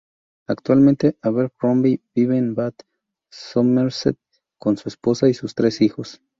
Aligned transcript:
Actualmente 0.49 1.15
Abercrombie 1.21 2.01
vive 2.15 2.35
en 2.39 2.55
Bath, 2.55 2.75
Somerset 3.31 4.17
con 4.57 4.75
su 4.75 4.89
esposa 4.89 5.29
y 5.29 5.35
sus 5.35 5.53
tres 5.53 5.79
hijos. 5.79 6.23